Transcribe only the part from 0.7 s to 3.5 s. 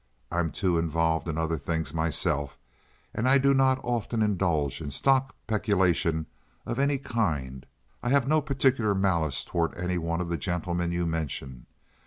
involved in other things myself, and I